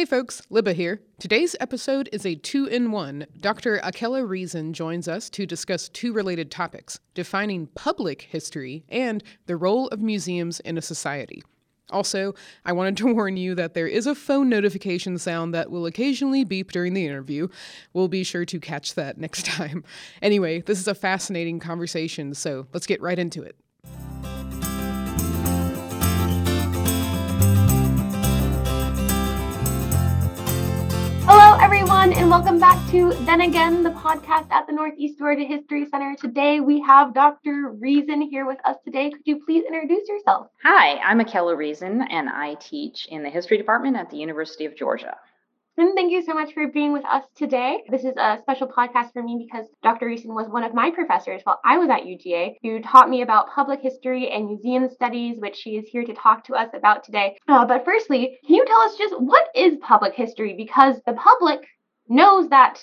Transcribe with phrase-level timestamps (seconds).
[0.00, 1.02] Hey folks, Libba here.
[1.18, 3.26] Today's episode is a two in one.
[3.38, 3.82] Dr.
[3.84, 9.88] Akela Reason joins us to discuss two related topics defining public history and the role
[9.88, 11.42] of museums in a society.
[11.90, 12.34] Also,
[12.64, 16.44] I wanted to warn you that there is a phone notification sound that will occasionally
[16.44, 17.48] beep during the interview.
[17.92, 19.84] We'll be sure to catch that next time.
[20.22, 23.54] Anyway, this is a fascinating conversation, so let's get right into it.
[32.00, 36.16] Everyone, and welcome back to Then Again, the podcast at the Northeast Georgia History Center.
[36.18, 37.74] Today we have Dr.
[37.78, 39.10] Reason here with us today.
[39.10, 40.46] Could you please introduce yourself?
[40.62, 44.74] Hi, I'm Akela Reason, and I teach in the History Department at the University of
[44.76, 45.14] Georgia.
[45.76, 47.82] And thank you so much for being with us today.
[47.90, 50.06] This is a special podcast for me because Dr.
[50.06, 53.50] Reason was one of my professors while I was at UGA who taught me about
[53.54, 57.36] public history and museum studies, which she is here to talk to us about today.
[57.46, 60.54] Uh, but firstly, can you tell us just what is public history?
[60.56, 61.60] Because the public
[62.10, 62.82] knows that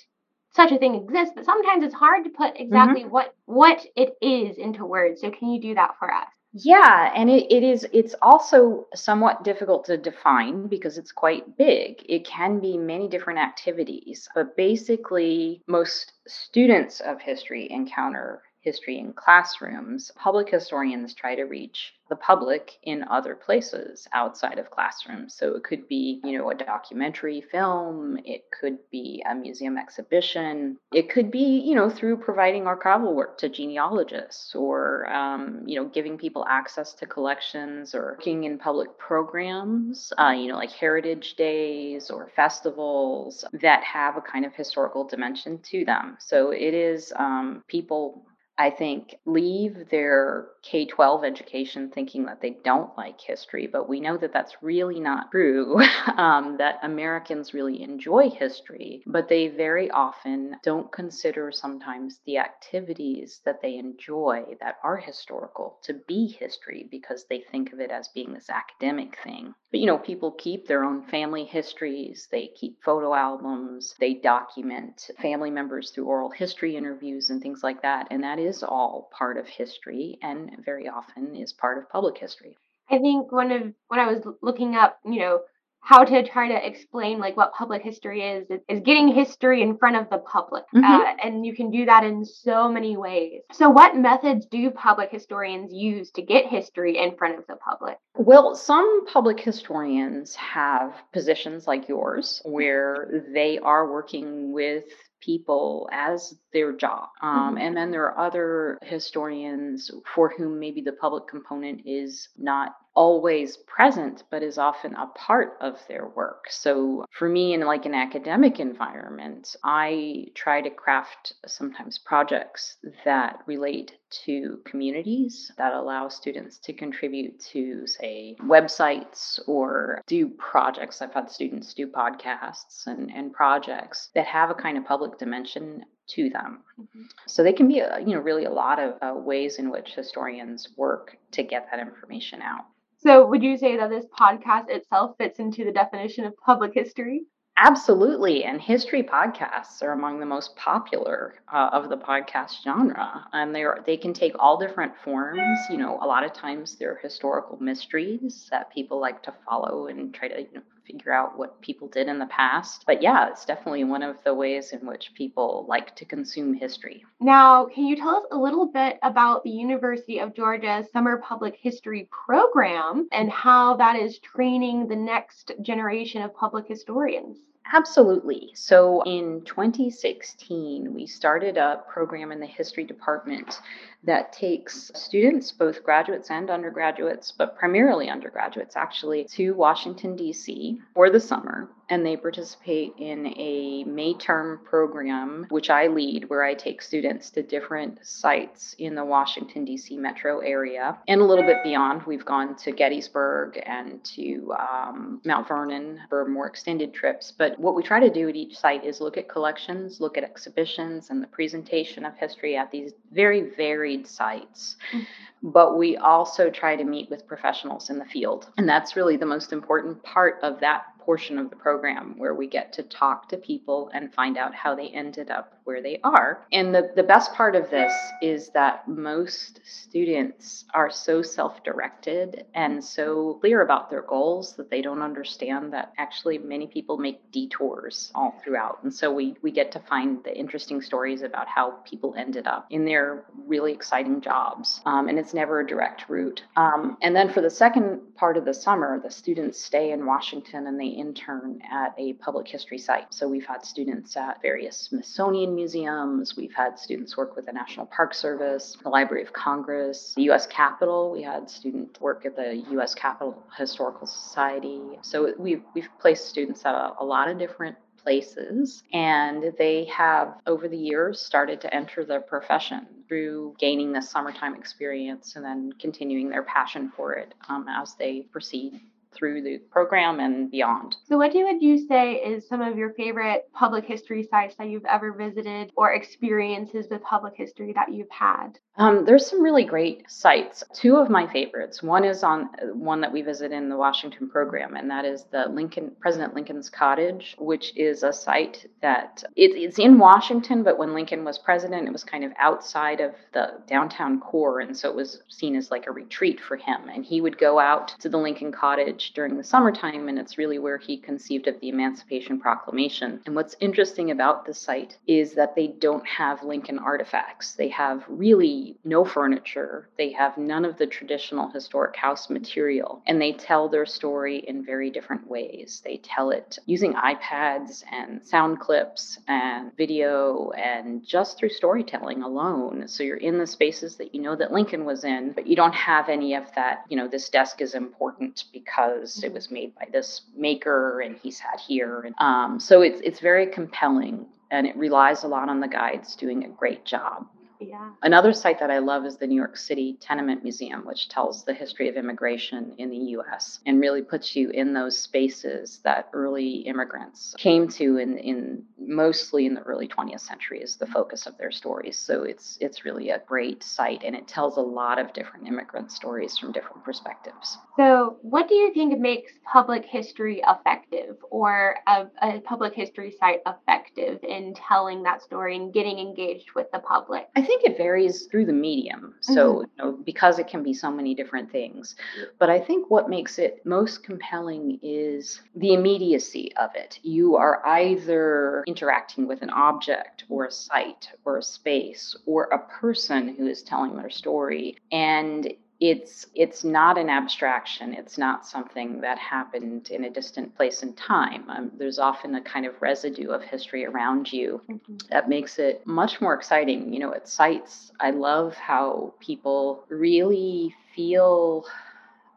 [0.56, 3.12] such a thing exists, but sometimes it's hard to put exactly mm-hmm.
[3.12, 5.22] what what it is into words.
[5.22, 6.28] So can you do that for us?
[6.54, 12.04] Yeah, and it, it is it's also somewhat difficult to define because it's quite big.
[12.10, 19.14] It can be many different activities, but basically most students of history encounter history in
[19.14, 25.34] classrooms, public historians try to reach the public in other places outside of classrooms.
[25.34, 30.78] So it could be, you know, a documentary film, it could be a museum exhibition,
[30.94, 35.88] it could be, you know, through providing archival work to genealogists or, um, you know,
[35.88, 41.36] giving people access to collections or working in public programs, uh, you know, like heritage
[41.36, 46.18] days or festivals that have a kind of historical dimension to them.
[46.20, 48.26] So it is um, people
[48.60, 54.00] I think, leave their K 12 education thinking that they don't like history, but we
[54.00, 55.80] know that that's really not true.
[56.18, 63.42] um, that Americans really enjoy history, but they very often don't consider sometimes the activities
[63.46, 68.08] that they enjoy that are historical to be history because they think of it as
[68.10, 69.54] being this academic thing.
[69.72, 75.12] But you know, people keep their own family histories, they keep photo albums, they document
[75.22, 78.08] family members through oral history interviews and things like that.
[78.10, 82.58] And that is all part of history and very often is part of public history.
[82.90, 85.42] I think one of when I was looking up, you know,
[85.88, 89.96] how to try to explain like what public history is is getting history in front
[89.96, 90.84] of the public mm-hmm.
[90.84, 95.10] uh, and you can do that in so many ways so what methods do public
[95.10, 100.94] historians use to get history in front of the public well some public historians have
[101.14, 104.84] positions like yours where they are working with
[105.20, 107.10] people as their job.
[107.22, 107.58] Um, mm-hmm.
[107.58, 113.58] And then there are other historians for whom maybe the public component is not always
[113.58, 116.48] present, but is often a part of their work.
[116.50, 123.38] So for me, in like an academic environment, I try to craft sometimes projects that
[123.46, 123.92] relate
[124.26, 131.00] to communities that allow students to contribute to, say, websites or do projects.
[131.00, 135.86] I've had students do podcasts and, and projects that have a kind of public dimension
[136.16, 136.64] to them.
[136.82, 137.04] Mm-hmm.
[137.28, 139.94] So they can be, uh, you know, really a lot of uh, ways in which
[139.94, 142.66] historians work to get that information out.
[143.08, 147.22] So, would you say that this podcast itself fits into the definition of public history?
[147.56, 148.44] Absolutely.
[148.44, 153.26] And history podcasts are among the most popular uh, of the podcast genre.
[153.32, 155.58] And they are, they can take all different forms.
[155.70, 160.14] You know, a lot of times they're historical mysteries that people like to follow and
[160.14, 162.84] try to you know, figure out what people did in the past.
[162.88, 167.04] But yeah, it's definitely one of the ways in which people like to consume history.
[167.20, 171.56] Now, can you tell us a little bit about the University of Georgia's Summer Public
[171.60, 177.38] History program and how that is training the next generation of public historians?
[177.74, 178.52] Absolutely.
[178.54, 183.60] So in 2016, we started a program in the history department
[184.04, 190.82] that takes students, both graduates and undergraduates, but primarily undergraduates actually, to Washington, D.C.
[190.94, 191.70] for the summer.
[191.90, 197.30] And they participate in a May term program, which I lead, where I take students
[197.32, 199.96] to different sites in the Washington, D.C.
[199.96, 202.04] metro area and a little bit beyond.
[202.04, 207.32] We've gone to Gettysburg and to um, Mount Vernon for more extended trips.
[207.38, 210.26] But what we try to do at each site is look at collections, look at
[210.26, 214.76] exhibitions, and the presentation of history at these very, very varied sites.
[214.92, 215.04] Mm-hmm.
[215.44, 218.50] But we also try to meet with professionals in the field.
[218.58, 222.46] And that's really the most important part of that portion of the program where we
[222.46, 226.46] get to talk to people and find out how they ended up where they are.
[226.52, 232.46] And the, the best part of this is that most students are so self directed
[232.54, 237.32] and so clear about their goals that they don't understand that actually many people make
[237.32, 238.80] detours all throughout.
[238.84, 242.68] And so we, we get to find the interesting stories about how people ended up
[242.70, 244.82] in their really exciting jobs.
[244.86, 246.44] Um, and it's never a direct route.
[246.56, 250.68] Um, and then for the second part of the summer, the students stay in Washington
[250.68, 253.14] and they intern at a public history site.
[253.14, 257.86] So we've had students at various Smithsonian museums, we've had students work with the National
[257.86, 261.12] Park Service, the Library of Congress, the US Capitol.
[261.12, 264.82] We had students work at the US Capitol Historical Society.
[265.02, 267.76] So we've, we've placed students at a, a lot of different
[268.08, 274.02] places and they have over the years started to enter the profession through gaining the
[274.02, 278.80] summertime experience and then continuing their passion for it um, as they proceed
[279.18, 280.96] through the program and beyond.
[281.06, 284.86] So, what would you say is some of your favorite public history sites that you've
[284.86, 288.60] ever visited or experiences with public history that you've had?
[288.78, 290.64] Um, there's some really great sites.
[290.74, 291.82] Two of my favorites.
[291.82, 295.48] One is on one that we visit in the Washington program, and that is the
[295.50, 300.94] Lincoln President Lincoln's Cottage, which is a site that it, it's in Washington, but when
[300.94, 304.96] Lincoln was president, it was kind of outside of the downtown core, and so it
[304.96, 306.90] was seen as like a retreat for him.
[306.94, 310.60] And he would go out to the Lincoln Cottage during the summertime, and it's really
[310.60, 313.22] where he conceived of the Emancipation Proclamation.
[313.26, 317.54] And what's interesting about the site is that they don't have Lincoln artifacts.
[317.54, 319.90] They have really no furniture.
[319.98, 324.66] They have none of the traditional historic house material, and they tell their story in
[324.66, 325.82] very different ways.
[325.84, 332.88] They tell it using iPads and sound clips and video and just through storytelling alone.
[332.88, 335.76] So you're in the spaces that you know that Lincoln was in, but you don't
[335.76, 339.88] have any of that, you know, this desk is important because it was made by
[339.92, 342.02] this maker and he sat here.
[342.02, 346.16] And, um, so it's, it's very compelling and it relies a lot on the guides
[346.16, 347.28] doing a great job.
[347.60, 347.92] Yeah.
[348.04, 351.54] Another site that I love is the New York City Tenement Museum, which tells the
[351.54, 356.58] history of immigration in the US and really puts you in those spaces that early
[356.60, 361.38] immigrants came to in, in mostly in the early 20th century is the focus of
[361.38, 361.98] their stories.
[361.98, 365.92] So it's it's really a great site and it tells a lot of different immigrant
[365.92, 367.58] stories from different perspectives.
[367.76, 373.42] So what do you think makes public history effective or a, a public history site
[373.46, 377.28] effective in telling that story and getting engaged with the public?
[377.36, 379.16] I think it varies through the medium.
[379.22, 379.62] So, mm-hmm.
[379.62, 381.96] you know, because it can be so many different things.
[382.38, 387.00] But I think what makes it most compelling is the immediacy of it.
[387.02, 392.60] You are either interacting with an object or a site or a space or a
[392.60, 394.78] person who is telling their story.
[394.92, 400.82] And it's it's not an abstraction it's not something that happened in a distant place
[400.82, 404.98] and time um, there's often a kind of residue of history around you mm-hmm.
[405.12, 410.74] that makes it much more exciting you know at sites i love how people really
[410.96, 411.64] feel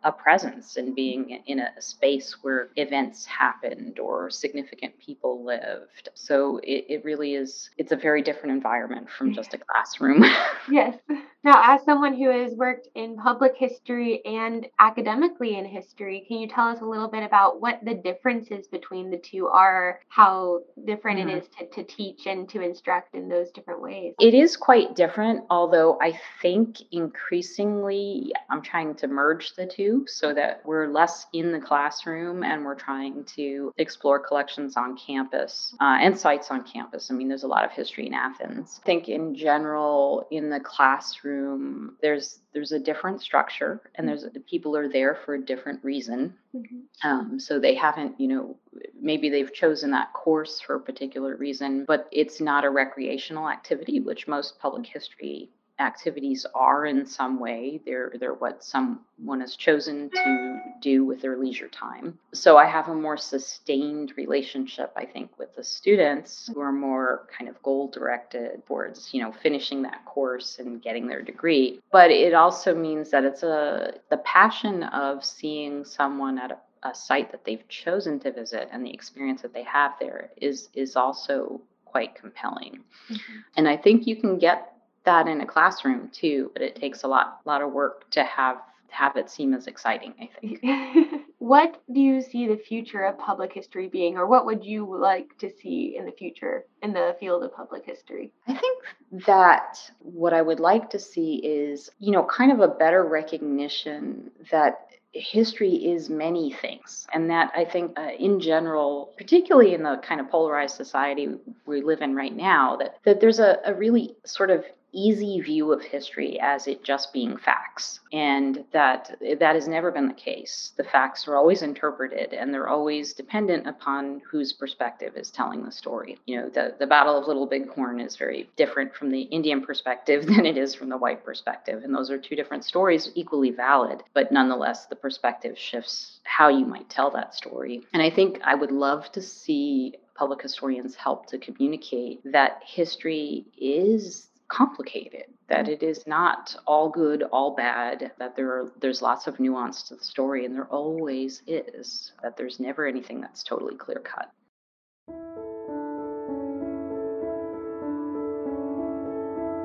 [0.03, 6.09] a presence in being in a space where events happened or significant people lived.
[6.15, 10.25] So it, it really is, it's a very different environment from just a classroom.
[10.71, 10.97] yes.
[11.43, 16.49] Now, as someone who has worked in public history and academically in history, can you
[16.49, 21.19] tell us a little bit about what the differences between the two are, how different
[21.19, 21.31] mm-hmm.
[21.31, 24.15] it is to, to teach and to instruct in those different ways?
[24.21, 30.35] It is quite different, although I think increasingly I'm trying to merge the two so
[30.35, 35.97] that we're less in the classroom and we're trying to explore collections on campus uh,
[36.01, 37.11] and sites on campus.
[37.11, 38.79] I mean, there's a lot of history in Athens.
[38.83, 44.25] I think in general, in the classroom, room there's there's a different structure and there's
[44.49, 47.09] people are there for a different reason mm-hmm.
[47.09, 48.57] um, so they haven't you know
[49.01, 54.01] maybe they've chosen that course for a particular reason but it's not a recreational activity
[54.01, 57.81] which most public history activities are in some way.
[57.85, 62.19] They're they're what someone has chosen to do with their leisure time.
[62.33, 67.27] So I have a more sustained relationship, I think, with the students who are more
[67.37, 71.81] kind of goal directed towards, you know, finishing that course and getting their degree.
[71.91, 76.95] But it also means that it's a the passion of seeing someone at a a
[76.95, 80.97] site that they've chosen to visit and the experience that they have there is is
[80.97, 82.81] also quite compelling.
[83.11, 83.39] Mm-hmm.
[83.57, 84.73] And I think you can get
[85.11, 88.59] that in a classroom too, but it takes a lot lot of work to have
[88.89, 90.65] have it seem as exciting, I think.
[91.39, 95.37] what do you see the future of public history being, or what would you like
[95.39, 98.33] to see in the future in the field of public history?
[98.47, 98.79] I think
[99.27, 104.31] that what I would like to see is, you know, kind of a better recognition
[104.51, 107.07] that history is many things.
[107.13, 111.29] And that I think, uh, in general, particularly in the kind of polarized society
[111.67, 115.73] we live in right now, that, that there's a, a really sort of easy view
[115.73, 118.01] of history as it just being facts.
[118.13, 120.73] And that that has never been the case.
[120.77, 125.73] The facts are always interpreted and they're always dependent upon whose perspective is telling the
[125.73, 126.19] story.
[126.27, 130.27] You know the, the battle of little bighorn is very different from the indian perspective
[130.31, 131.83] than it is from the white perspective.
[131.85, 136.65] And those are two different stories equally valid but nonetheless the perspective shifts how you
[136.65, 137.83] might tell that story.
[137.93, 143.47] And i think i would love to see public historians help to communicate that history
[143.57, 149.27] is complicated that it is not all good all bad that there are there's lots
[149.27, 153.77] of nuance to the story and there always is that there's never anything that's totally
[153.77, 154.31] clear cut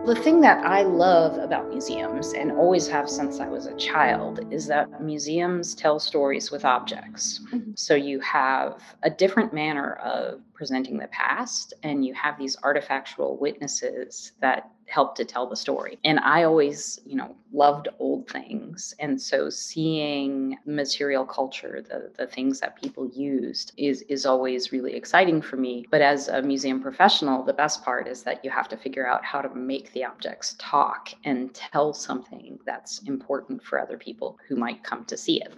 [0.06, 4.40] The thing that I love about museums and always have since I was a child
[4.54, 7.40] is that museums tell stories with objects.
[7.52, 7.72] Mm-hmm.
[7.74, 13.40] So you have a different manner of presenting the past and you have these artifactual
[13.40, 15.98] witnesses that help to tell the story.
[16.04, 18.94] And I always, you know, loved old things.
[19.00, 24.96] And so seeing material culture, the the things that people used is is always really
[24.96, 25.86] exciting for me.
[25.90, 29.26] But as a museum professional, the best part is that you have to figure out
[29.26, 34.56] how to make the objects talk and tell something that's important for other people who
[34.56, 35.54] might come to see it.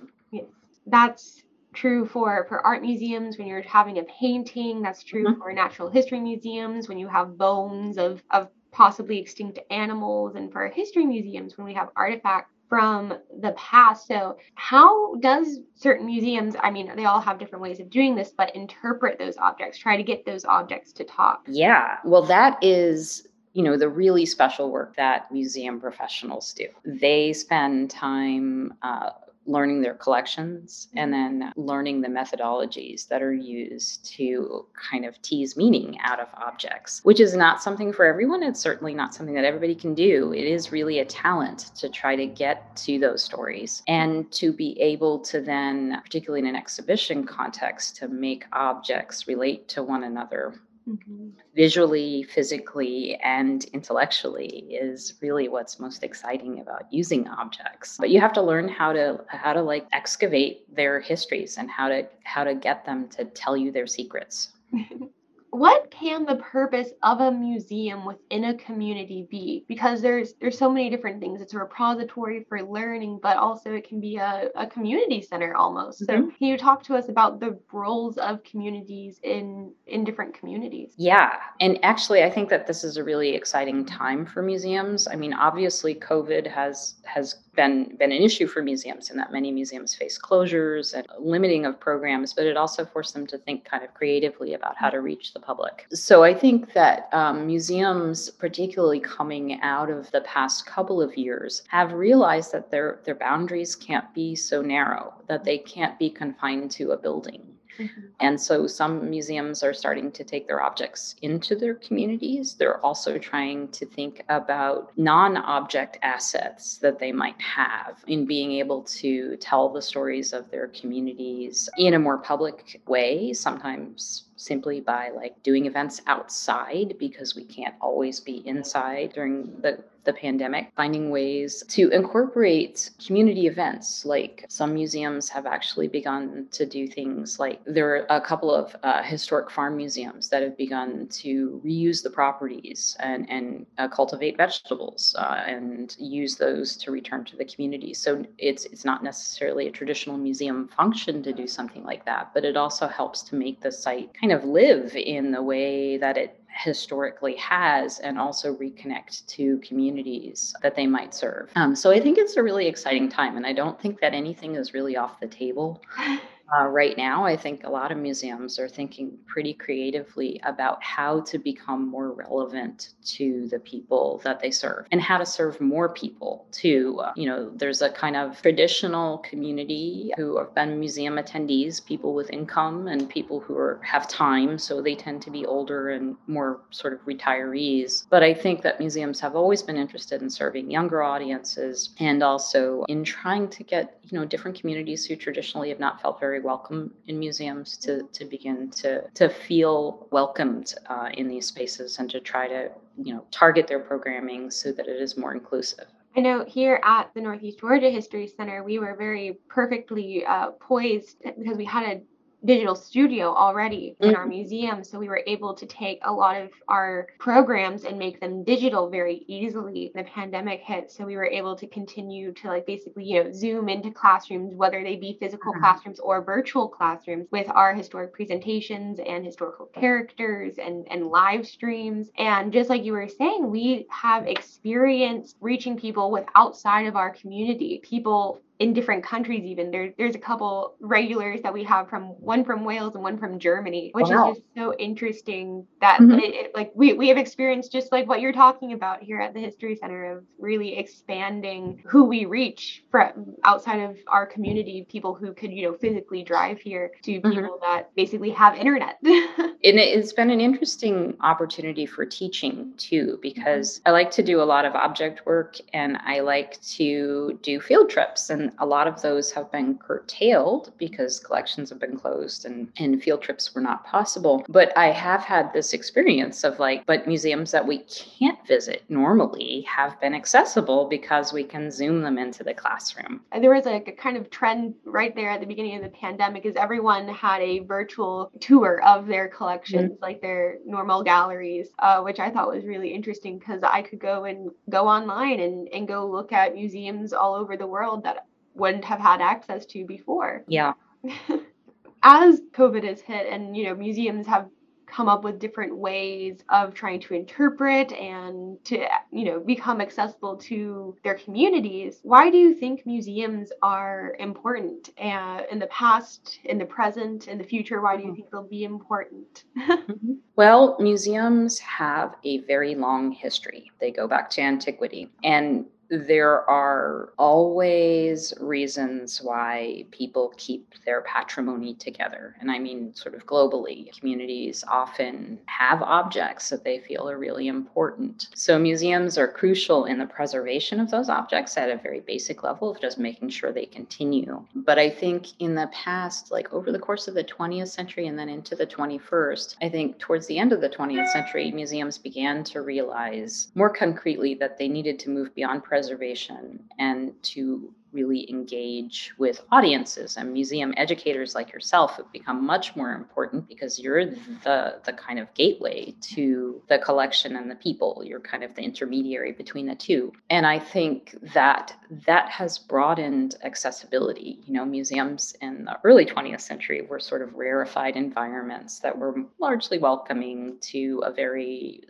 [0.89, 1.43] That's
[1.77, 5.41] true for for art museums when you're having a painting that's true mm-hmm.
[5.41, 10.67] for natural history museums when you have bones of of possibly extinct animals and for
[10.67, 14.07] history museums when we have artifacts from the past.
[14.07, 18.33] So, how does certain museums, I mean, they all have different ways of doing this,
[18.37, 21.43] but interpret those objects, try to get those objects to talk?
[21.47, 21.97] Yeah.
[22.03, 27.89] Well, that is you know the really special work that museum professionals do they spend
[27.89, 29.09] time uh,
[29.47, 31.39] learning their collections and mm-hmm.
[31.39, 37.01] then learning the methodologies that are used to kind of tease meaning out of objects,
[37.03, 38.43] which is not something for everyone.
[38.43, 40.33] It's certainly not something that everybody can do.
[40.33, 44.79] It is really a talent to try to get to those stories and to be
[44.79, 50.55] able to then, particularly in an exhibition context, to make objects relate to one another
[50.87, 51.29] mm-hmm.
[51.55, 57.97] visually, physically, and intellectually is really what's most exciting about using objects.
[57.99, 61.89] But you have to learn how to how to like excavate their histories and how
[61.89, 64.49] to how to get them to tell you their secrets.
[65.57, 69.65] what can the purpose of a museum within a community be?
[69.67, 71.41] Because there's there's so many different things.
[71.41, 76.01] It's a repository for learning but also it can be a, a community center almost.
[76.01, 76.29] Mm-hmm.
[76.29, 80.93] so can you talk to us about the roles of communities in in different communities?
[80.97, 85.07] Yeah and actually i think that this is a really exciting time for museums.
[85.07, 89.51] I mean obviously covid has has been been an issue for museums in that many
[89.51, 93.83] museums face closures and limiting of programs but it also forced them to think kind
[93.83, 95.85] of creatively about how to reach the public.
[95.91, 101.63] So I think that um, museums, particularly coming out of the past couple of years,
[101.69, 106.71] have realized that their their boundaries can't be so narrow, that they can't be confined
[106.71, 107.46] to a building
[107.77, 108.07] Mm-hmm.
[108.19, 112.55] And so some museums are starting to take their objects into their communities.
[112.55, 118.53] They're also trying to think about non object assets that they might have in being
[118.53, 124.79] able to tell the stories of their communities in a more public way, sometimes simply
[124.79, 130.71] by like doing events outside because we can't always be inside during the the pandemic,
[130.75, 134.05] finding ways to incorporate community events.
[134.05, 138.75] Like some museums have actually begun to do things like there are a couple of
[138.81, 144.37] uh, historic farm museums that have begun to reuse the properties and, and uh, cultivate
[144.37, 147.93] vegetables uh, and use those to return to the community.
[147.93, 152.45] So it's, it's not necessarily a traditional museum function to do something like that, but
[152.45, 156.39] it also helps to make the site kind of live in the way that it
[156.57, 161.49] historically has and also reconnect to communities that they might serve.
[161.55, 164.55] Um, so I think it's a really exciting time, and I don't think that anything
[164.55, 165.81] is really off the table.
[166.55, 171.21] uh, right now, I think a lot of museums are thinking pretty creatively about how
[171.21, 175.89] to become more relevant to the people that they serve and how to serve more
[175.89, 176.99] people too.
[177.03, 182.13] Uh, you know, there's a kind of traditional community who have been museum attendees, people
[182.13, 186.15] with income and people who are, have time, so they tend to be older and
[186.27, 188.05] more sort of retirees.
[188.09, 192.85] But I think that museums have always been interested in serving younger audiences and also
[192.87, 196.45] in trying to get, you know, different communities who traditionally have not felt very very
[196.45, 202.09] welcome in museums to to begin to to feel welcomed uh, in these spaces and
[202.11, 205.85] to try to you know target their programming so that it is more inclusive.
[206.15, 211.17] I know here at the Northeast Georgia History Center, we were very perfectly uh, poised
[211.23, 212.01] because we had a
[212.45, 214.29] digital studio already in our mm-hmm.
[214.29, 218.43] museum so we were able to take a lot of our programs and make them
[218.43, 223.03] digital very easily the pandemic hit so we were able to continue to like basically
[223.05, 225.61] you know zoom into classrooms whether they be physical mm-hmm.
[225.61, 232.11] classrooms or virtual classrooms with our historic presentations and historical characters and and live streams
[232.19, 237.09] and just like you were saying we have experienced reaching people with outside of our
[237.09, 242.03] community people in different countries even there there's a couple regulars that we have from
[242.19, 244.31] one from Wales and one from Germany which wow.
[244.31, 246.19] is just so interesting that mm-hmm.
[246.19, 249.33] it, it, like we we have experienced just like what you're talking about here at
[249.33, 255.13] the history center of really expanding who we reach from outside of our community people
[255.13, 257.31] who could you know physically drive here to mm-hmm.
[257.31, 263.79] people that basically have internet and it's been an interesting opportunity for teaching too because
[263.79, 263.89] mm-hmm.
[263.89, 267.89] I like to do a lot of object work and I like to do field
[267.89, 272.71] trips and a lot of those have been curtailed because collections have been closed and,
[272.77, 274.45] and field trips were not possible.
[274.49, 279.61] But I have had this experience of like, but museums that we can't visit normally
[279.61, 283.21] have been accessible because we can zoom them into the classroom.
[283.31, 285.89] And there was like a kind of trend right there at the beginning of the
[285.89, 290.03] pandemic is everyone had a virtual tour of their collections, mm-hmm.
[290.03, 294.25] like their normal galleries, uh, which I thought was really interesting because I could go
[294.25, 298.25] and go online and, and go look at museums all over the world that
[298.57, 300.43] wouldn't have had access to before.
[300.47, 300.73] Yeah.
[302.03, 304.49] As COVID has hit and you know museums have
[304.87, 310.37] come up with different ways of trying to interpret and to you know become accessible
[310.37, 316.57] to their communities why do you think museums are important uh, in the past in
[316.57, 318.15] the present in the future why do you mm-hmm.
[318.15, 320.13] think they'll be important mm-hmm.
[320.35, 327.13] well museums have a very long history they go back to antiquity and there are
[327.17, 332.35] always reasons why people keep their patrimony together.
[332.39, 337.47] And I mean, sort of globally, communities often have objects that they feel are really
[337.47, 338.27] important.
[338.35, 342.69] So, museums are crucial in the preservation of those objects at a very basic level
[342.69, 344.45] of just making sure they continue.
[344.55, 348.19] But I think in the past, like over the course of the 20th century and
[348.19, 352.43] then into the 21st, I think towards the end of the 20th century, museums began
[352.45, 358.29] to realize more concretely that they needed to move beyond preservation preservation and to really
[358.29, 360.17] engage with audiences.
[360.17, 365.19] And museum educators like yourself have become much more important because you're the the kind
[365.19, 368.03] of gateway to the collection and the people.
[368.05, 370.11] You're kind of the intermediary between the two.
[370.29, 371.73] And i think that
[372.05, 374.39] that has broadened accessibility.
[374.45, 379.15] You know museums in the early 20th century were sort of rarefied environments that were
[379.39, 381.83] largely welcoming to a very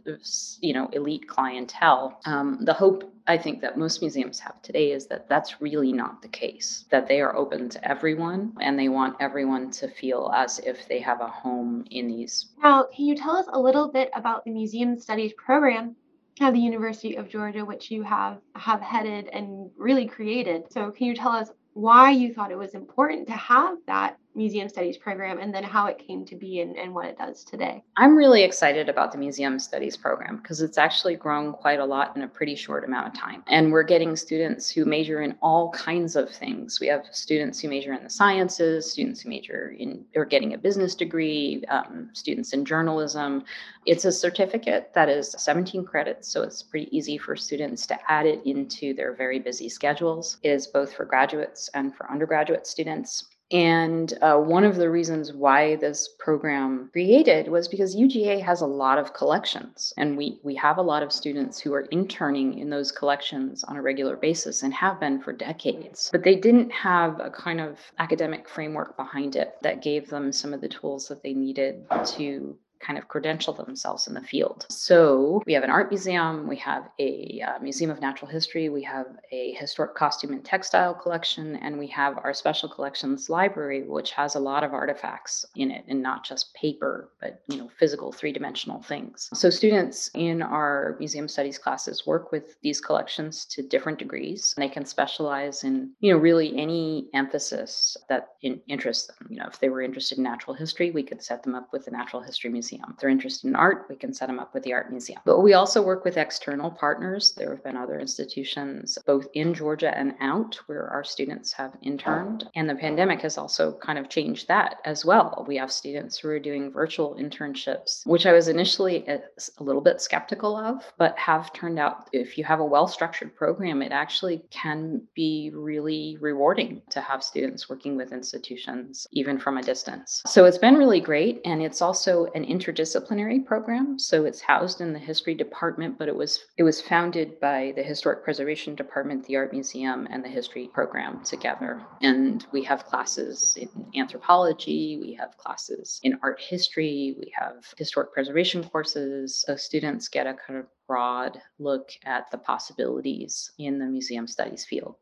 [0.62, 2.20] you know elite clientele.
[2.26, 6.22] Um, the hope I think that most museums have today is that that's really not
[6.22, 10.60] the case, that they are open to everyone and they want everyone to feel as
[10.60, 12.48] if they have a home in these.
[12.64, 15.96] Now, can you tell us a little bit about the Museum Studies program
[16.40, 20.72] at the University of Georgia, which you have, have headed and really created?
[20.72, 24.70] So, can you tell us why you thought it was important to have that museum
[24.70, 27.84] studies program and then how it came to be and, and what it does today.
[27.98, 32.16] I'm really excited about the museum studies program because it's actually grown quite a lot
[32.16, 33.44] in a pretty short amount of time.
[33.48, 36.80] And we're getting students who major in all kinds of things.
[36.80, 40.58] We have students who major in the sciences, students who major in or getting a
[40.58, 43.44] business degree, um, students in journalism.
[43.86, 48.26] It's a certificate that is 17 credits, so it's pretty easy for students to add
[48.26, 50.38] it into their very busy schedules.
[50.44, 53.26] It is both for graduates and for undergraduate students.
[53.52, 58.68] And uh, one of the reasons why this program created was because UGA has a
[58.68, 62.70] lot of collections, and we we have a lot of students who are interning in
[62.70, 66.10] those collections on a regular basis and have been for decades.
[66.12, 70.54] But they didn't have a kind of academic framework behind it that gave them some
[70.54, 71.86] of the tools that they needed
[72.18, 74.66] to kind of credential themselves in the field.
[74.70, 78.84] So we have an art museum, we have a uh, museum of natural history, we
[78.84, 84.12] have a historic costume and textile collection, and we have our special collections library, which
[84.12, 88.12] has a lot of artifacts in it, and not just paper, but you know, physical
[88.12, 89.30] three-dimensional things.
[89.34, 94.54] So students in our museum studies classes work with these collections to different degrees.
[94.58, 99.28] They can specialize in, you know, really any emphasis that in, interests them.
[99.30, 101.86] You know, if they were interested in natural history, we could set them up with
[101.86, 102.67] the Natural History Museum.
[102.76, 105.22] If they're interested in art, we can set them up with the Art Museum.
[105.26, 107.34] But we also work with external partners.
[107.36, 112.50] There have been other institutions, both in Georgia and out, where our students have interned.
[112.56, 115.46] And the pandemic has also kind of changed that as well.
[115.48, 119.22] We have students who are doing virtual internships, which I was initially a,
[119.58, 123.36] a little bit skeptical of, but have turned out if you have a well structured
[123.36, 129.58] program, it actually can be really rewarding to have students working with institutions, even from
[129.58, 130.22] a distance.
[130.26, 131.42] So it's been really great.
[131.46, 134.00] And it's also an interdisciplinary program.
[134.00, 137.84] So it's housed in the history department, but it was it was founded by the
[137.84, 141.82] historic preservation department, the art museum, and the history program together.
[142.02, 148.14] And we have classes in anthropology, we have classes in art history, we have historic
[148.14, 149.44] preservation courses.
[149.46, 154.66] So students get a kind of broad look at the possibilities in the museum studies
[154.66, 154.96] field.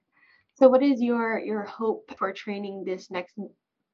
[0.55, 3.35] So what is your your hope for training this next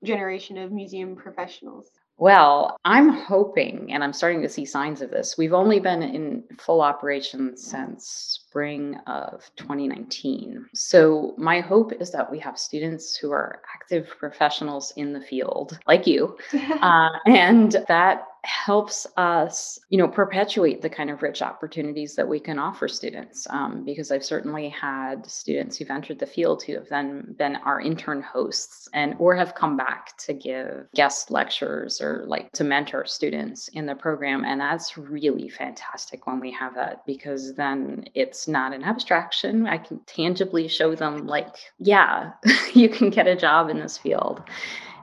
[0.03, 1.89] generation of museum professionals?
[2.21, 5.39] Well, I'm hoping, and I'm starting to see signs of this.
[5.39, 8.05] We've only been in full operation since
[8.45, 10.67] spring of 2019.
[10.75, 15.79] So, my hope is that we have students who are active professionals in the field,
[15.87, 22.15] like you, uh, and that helps us, you know, perpetuate the kind of rich opportunities
[22.15, 23.45] that we can offer students.
[23.49, 27.79] Um, because I've certainly had students who've entered the field who have then been our
[27.79, 33.05] intern hosts and or have come back to give guest lectures or like to mentor
[33.05, 34.43] students in the program.
[34.43, 39.67] And that's really fantastic when we have that because then it's not an abstraction.
[39.67, 42.31] I can tangibly show them like, yeah,
[42.73, 44.41] you can get a job in this field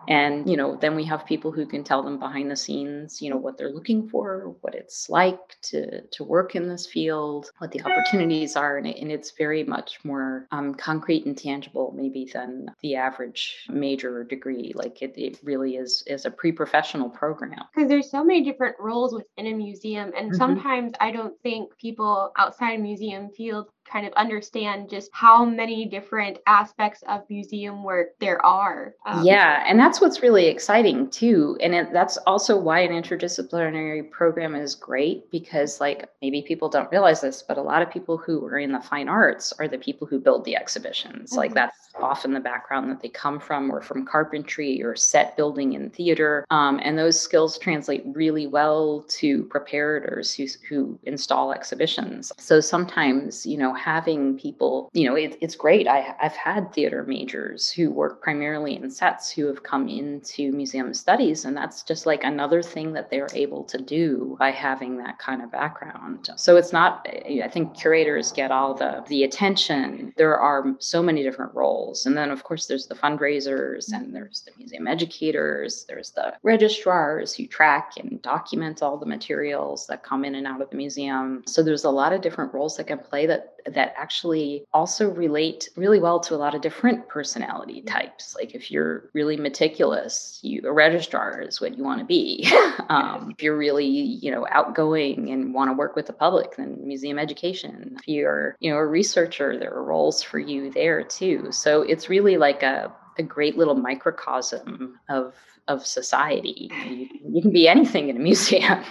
[0.09, 3.31] and you know then we have people who can tell them behind the scenes you
[3.31, 7.71] know what they're looking for what it's like to to work in this field what
[7.71, 12.29] the opportunities are and, it, and it's very much more um, concrete and tangible maybe
[12.33, 17.89] than the average major degree like it, it really is is a pre-professional program because
[17.89, 20.39] there's so many different roles within a museum and mm-hmm.
[20.39, 26.39] sometimes i don't think people outside museum field kind of understand just how many different
[26.47, 28.95] aspects of museum work there are.
[29.07, 31.57] Um, yeah, and that's what's really exciting too.
[31.61, 36.91] And it, that's also why an interdisciplinary program is great because, like, maybe people don't
[36.91, 39.79] realize this, but a lot of people who are in the fine arts are the
[39.79, 41.31] people who build the exhibitions.
[41.31, 41.39] Mm-hmm.
[41.39, 45.73] Like, that's often the background that they come from, or from carpentry or set building
[45.73, 46.45] in theater.
[46.51, 52.33] Um, and those skills translate really well to preparators who, who install exhibitions.
[52.39, 55.87] So sometimes, you know, having people, you know, it, it's great.
[55.89, 60.93] I, I've had theater majors who work primarily in sets who have come into museum
[60.95, 65.19] studies, and that's just like another thing that they're able to do by having that
[65.19, 66.29] kind of background.
[66.37, 70.13] So it's not, I think curators get all the the attention.
[70.17, 74.43] There are so many different roles, and then of course there's the fundraisers, and there's
[74.43, 80.25] the museum educators, there's the registrars who track and document all the materials that come
[80.25, 81.43] in and out of the museum.
[81.47, 85.69] So there's a lot of different roles that can play that that actually also relate
[85.77, 88.35] really well to a lot of different personality types.
[88.35, 92.49] Like if you're really meticulous, you a registrar is what you want to be.
[92.89, 96.79] um, if you're really, you know, outgoing and want to work with the public, then
[96.83, 97.97] museum education.
[97.99, 101.49] If you're, you know, a researcher, there are roles for you there too.
[101.51, 105.35] So it's really like a a great little microcosm of
[105.67, 106.71] of society.
[106.87, 108.83] You, you can be anything in a museum.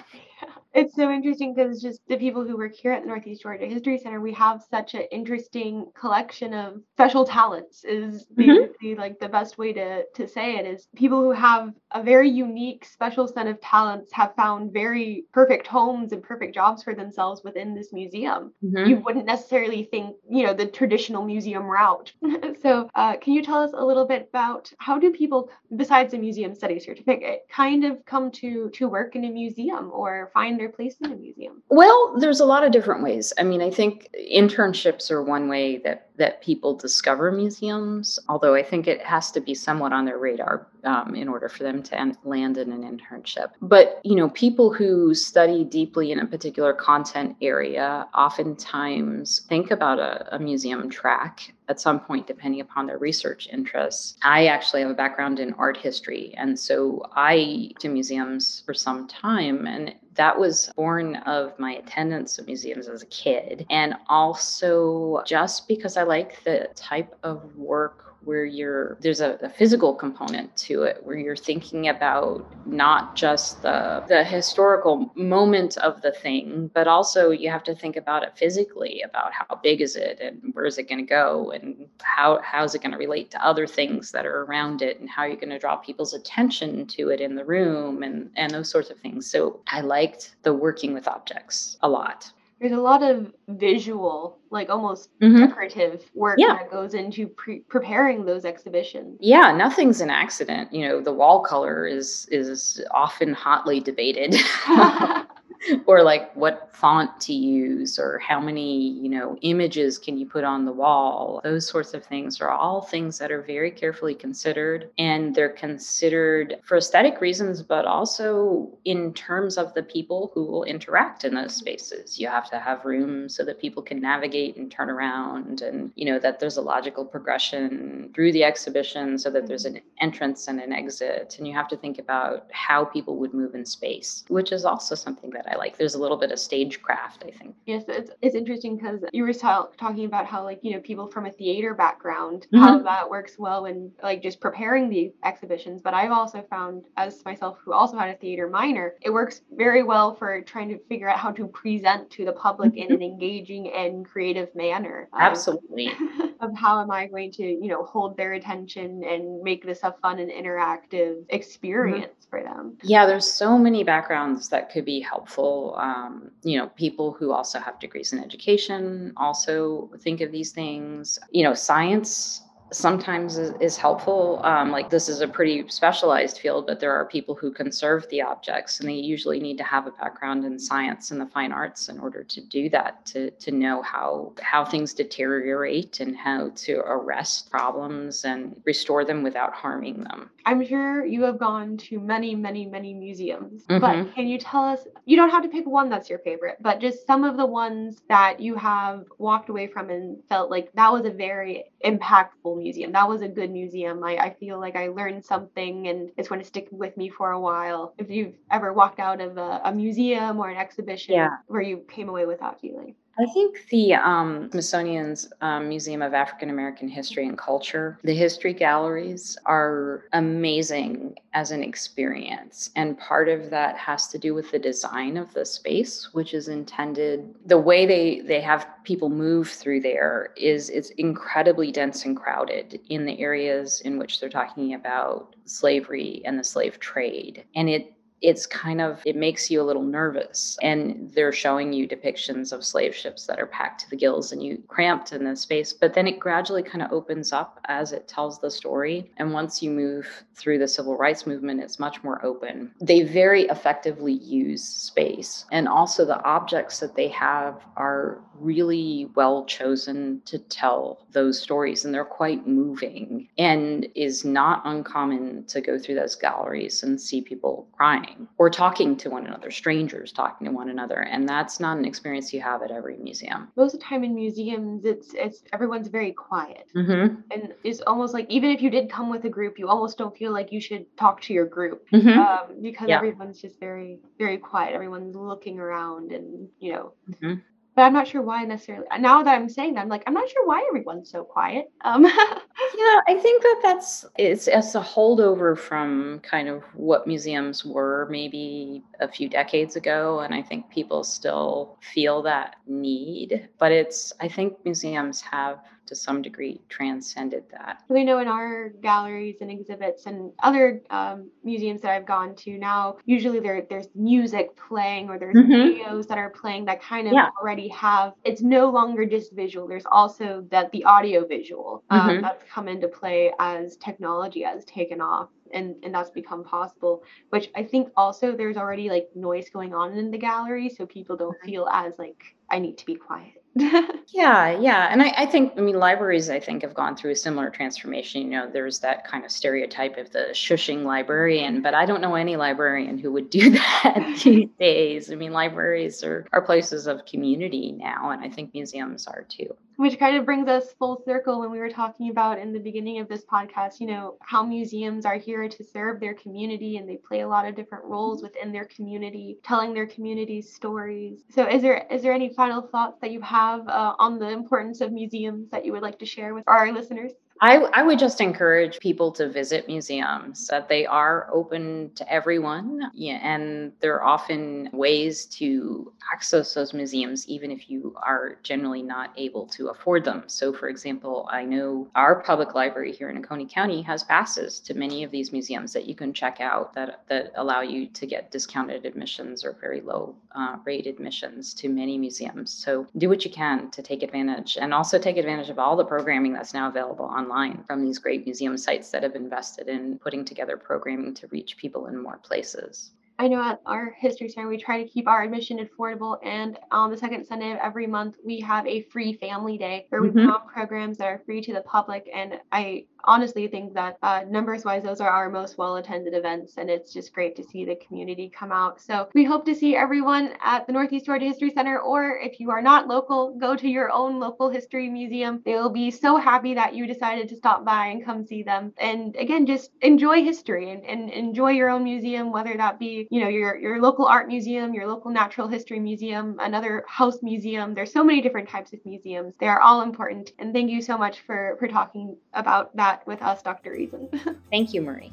[0.73, 3.97] It's so interesting because just the people who work here at the Northeast Georgia History
[3.97, 7.83] Center, we have such an interesting collection of special talents.
[7.83, 8.99] Is basically mm-hmm.
[8.99, 12.85] like the best way to to say it is people who have a very unique,
[12.85, 17.73] special set of talents have found very perfect homes and perfect jobs for themselves within
[17.73, 18.53] this museum.
[18.63, 18.89] Mm-hmm.
[18.89, 22.11] You wouldn't necessarily think, you know, the traditional museum route.
[22.61, 26.17] so, uh, can you tell us a little bit about how do people, besides a
[26.17, 30.66] museum study certificate, kind of come to to work in a museum or find their
[30.67, 31.63] their place in a museum?
[31.69, 33.33] Well, there's a lot of different ways.
[33.39, 38.63] I mean, I think internships are one way that that people discover museums, although I
[38.63, 42.13] think it has to be somewhat on their radar um, in order for them to
[42.23, 43.49] land in an internship.
[43.61, 49.99] But, you know, people who study deeply in a particular content area oftentimes think about
[49.99, 54.17] a, a museum track at some point, depending upon their research interests.
[54.23, 56.33] I actually have a background in art history.
[56.37, 59.67] And so I to museums for some time.
[59.67, 63.65] And that was born of my attendance of museums as a kid.
[63.69, 69.49] And also just because I like the type of work where you're there's a, a,
[69.49, 76.01] physical component to it where you're thinking about not just the the historical moment of
[76.01, 79.95] the thing but also you have to think about it physically about how big is
[79.95, 82.97] it and where is it going to go and how how is it going to
[82.97, 85.77] relate to other things that are around it and how are you're going to draw
[85.77, 89.29] people's attention to it in the room and and those sorts of things.
[89.29, 94.69] So i liked the working with objects a lot there's a lot of visual, like
[94.69, 95.45] almost mm-hmm.
[95.45, 96.57] decorative work yeah.
[96.57, 99.17] that goes into pre- preparing those exhibitions.
[99.21, 100.73] Yeah, nothing's an accident.
[100.73, 104.35] You know, the wall color is is often hotly debated.
[105.85, 110.43] or like what font to use or how many you know images can you put
[110.43, 111.41] on the wall?
[111.43, 116.57] Those sorts of things are all things that are very carefully considered and they're considered
[116.63, 121.55] for aesthetic reasons but also in terms of the people who will interact in those
[121.55, 122.19] spaces.
[122.19, 126.05] You have to have room so that people can navigate and turn around and you
[126.05, 130.05] know that there's a logical progression through the exhibition so that there's an mm-hmm.
[130.05, 133.65] entrance and an exit and you have to think about how people would move in
[133.65, 135.77] space which is also something that I like.
[135.77, 137.55] There's a little bit of stagecraft, I think.
[137.65, 141.25] Yes, it's, it's interesting because you were talking about how like you know people from
[141.25, 142.63] a theater background mm-hmm.
[142.63, 145.81] how that works well when like just preparing the exhibitions.
[145.81, 149.83] But I've also found as myself who also had a theater minor, it works very
[149.83, 152.91] well for trying to figure out how to present to the public mm-hmm.
[152.91, 155.09] in an engaging and creative manner.
[155.13, 155.91] Um, Absolutely.
[156.41, 159.93] of how am I going to you know hold their attention and make this a
[160.01, 162.29] fun and interactive experience mm-hmm.
[162.29, 162.77] for them.
[162.83, 165.75] Yeah, there's so many backgrounds that could be helpful helpful.
[165.77, 171.19] Um, you know, people who also have degrees in education also think of these things.
[171.31, 174.41] You know, science sometimes is, helpful.
[174.43, 178.21] Um, like this is a pretty specialized field, but there are people who conserve the
[178.21, 181.89] objects, and they usually need to have a background in science and the fine arts
[181.89, 183.05] in order to do that.
[183.07, 189.23] To to know how how things deteriorate and how to arrest problems and restore them
[189.23, 190.29] without harming them.
[190.47, 193.81] I'm sure you have gone to many, many, many museums, mm-hmm.
[193.81, 194.79] but can you tell us?
[195.03, 198.01] You don't have to pick one that's your favorite, but just some of the ones
[198.07, 202.93] that you have walked away from and felt like that was a very impactful museum.
[202.93, 204.01] That was a good museum.
[204.05, 207.31] I, I feel like I learned something and it's going to stick with me for
[207.31, 207.93] a while.
[207.97, 211.31] If you've ever walked out of a, a museum or an exhibition yeah.
[211.47, 212.95] where you came away with that feeling.
[213.19, 218.53] I think the um, Smithsonian's um, Museum of African American History and Culture, the history
[218.53, 222.69] galleries are amazing as an experience.
[222.75, 226.47] And part of that has to do with the design of the space, which is
[226.47, 232.15] intended, the way they, they have people move through there is it's incredibly dense and
[232.15, 237.45] crowded in the areas in which they're talking about slavery and the slave trade.
[237.55, 240.57] And it it's kind of it makes you a little nervous.
[240.61, 244.41] And they're showing you depictions of slave ships that are packed to the gills and
[244.41, 248.07] you cramped in the space but then it gradually kind of opens up as it
[248.07, 249.11] tells the story.
[249.17, 252.71] And once you move through the civil rights movement it's much more open.
[252.81, 255.45] They very effectively use space.
[255.51, 261.85] And also the objects that they have are really well chosen to tell those stories
[261.85, 267.21] and they're quite moving and is not uncommon to go through those galleries and see
[267.21, 268.06] people crying
[268.37, 272.33] or talking to one another strangers talking to one another and that's not an experience
[272.33, 276.11] you have at every museum most of the time in museums it's it's everyone's very
[276.11, 277.15] quiet mm-hmm.
[277.31, 280.15] and it's almost like even if you did come with a group you almost don't
[280.17, 282.19] feel like you should talk to your group mm-hmm.
[282.19, 282.97] um, because yeah.
[282.97, 287.35] everyone's just very very quiet everyone's looking around and you know mm-hmm
[287.77, 288.87] but I'm not sure why necessarily.
[288.99, 291.65] Now that I'm saying that, I'm like, I'm not sure why everyone's so quiet.
[291.81, 298.07] Um, yeah, I think that that's it's, a holdover from kind of what museums were
[298.09, 303.47] maybe a few decades ago, and I think people still feel that need.
[303.59, 307.83] But it's I think museums have to some degree transcended that.
[307.89, 312.57] We know in our galleries and exhibits and other um, museums that I've gone to
[312.57, 315.51] now, usually there there's music playing or there's mm-hmm.
[315.51, 317.29] videos that are playing that kind of yeah.
[317.41, 318.13] already have.
[318.23, 319.67] It's no longer just visual.
[319.67, 322.21] There's also that the audio visual um, mm-hmm.
[322.21, 327.49] that's come into play as technology has taken off and and that's become possible which
[327.55, 331.37] i think also there's already like noise going on in the gallery so people don't
[331.43, 333.33] feel as like I need to be quiet.
[334.09, 334.87] yeah, yeah.
[334.91, 338.21] And I, I, think, I mean, libraries, I think, have gone through a similar transformation.
[338.21, 342.15] You know, there's that kind of stereotype of the shushing librarian, but I don't know
[342.15, 343.49] any librarian who would do
[343.83, 345.11] that these days.
[345.11, 349.55] I mean, libraries are, are places of community now, and I think museums are too
[349.77, 352.99] which kind of brings us full circle when we were talking about in the beginning
[352.99, 356.97] of this podcast, you know, how museums are here to serve their community and they
[356.97, 361.19] play a lot of different roles within their community, telling their community's stories.
[361.29, 364.81] So is there is there any final thoughts that you have uh, on the importance
[364.81, 367.11] of museums that you would like to share with our listeners?
[367.41, 372.91] I, I would just encourage people to visit museums, that they are open to everyone.
[372.93, 378.81] Yeah, and there are often ways to access those museums, even if you are generally
[378.81, 380.23] not able to afford them.
[380.27, 384.73] So, for example, I know our public library here in Oconee County has passes to
[384.73, 388.31] many of these museums that you can check out that, that allow you to get
[388.31, 392.51] discounted admissions or very low uh, rate admissions to many museums.
[392.51, 395.85] So, do what you can to take advantage and also take advantage of all the
[395.85, 399.99] programming that's now available on online from these great museum sites that have invested in
[399.99, 402.91] putting together programming to reach people in more places.
[403.19, 406.19] I know at our History Center, we try to keep our admission affordable.
[406.23, 410.03] And on the second Sunday of every month, we have a free family day where
[410.03, 410.29] we mm-hmm.
[410.29, 412.07] have programs that are free to the public.
[412.13, 416.57] And I honestly think that uh, numbers wise, those are our most well attended events.
[416.57, 418.79] And it's just great to see the community come out.
[418.81, 421.79] So we hope to see everyone at the Northeast Georgia History Center.
[421.79, 425.41] Or if you are not local, go to your own local history museum.
[425.43, 428.73] They will be so happy that you decided to stop by and come see them.
[428.77, 433.21] And again, just enjoy history and, and enjoy your own museum, whether that be you
[433.21, 437.73] know your your local art museum your local natural history museum another house museum.
[437.73, 439.33] There's so many different types of museums.
[439.39, 440.31] They are all important.
[440.39, 444.09] And thank you so much for for talking about that with us dr reason.
[444.51, 445.11] Thank you marie.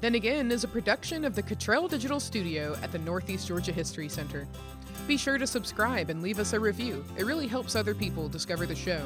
[0.00, 4.08] Then again is a production of the Cottrell Digital Studio at the Northeast Georgia History
[4.08, 4.46] Center.
[5.08, 7.02] Be sure to subscribe and leave us a review.
[7.16, 9.00] It really helps other people discover the show.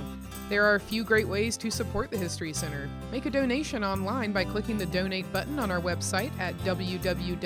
[0.48, 2.90] There are a few great ways to support the History Center.
[3.12, 7.38] Make a donation online by clicking the donate button on our website at www.negahc.org.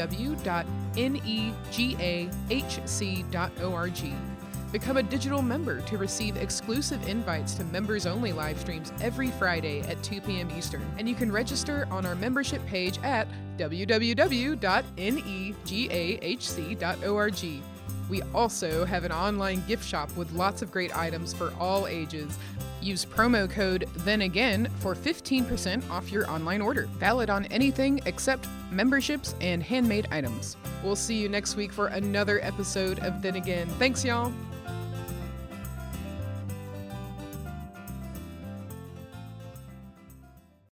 [4.73, 9.83] Become a digital member to receive exclusive invites to members only live streams every Friday
[9.83, 10.51] at 2 p.m.
[10.57, 10.83] Eastern.
[10.99, 14.57] And you can register on our membership page at www.negahc.org.
[18.09, 22.39] We also have an online gift shop with lots of great items for all ages.
[22.81, 26.87] Use promo code Then Again for 15% off your online order.
[26.99, 30.57] Valid on anything except memberships and handmade items.
[30.85, 33.67] We'll see you next week for another episode of Then Again.
[33.79, 34.33] Thanks, y'all.